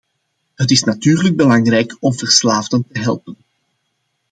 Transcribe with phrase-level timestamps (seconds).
[0.55, 3.37] Het is natuurlijk belangrijk om verslaafden te helpen.